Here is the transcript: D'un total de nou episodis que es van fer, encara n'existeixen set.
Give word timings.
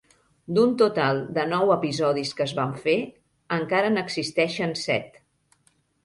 D'un 0.57 0.71
total 0.81 1.19
de 1.33 1.41
nou 1.49 1.73
episodis 1.73 2.31
que 2.39 2.43
es 2.45 2.53
van 2.59 2.73
fer, 2.85 2.95
encara 3.57 3.91
n'existeixen 3.97 4.73
set. 4.85 5.21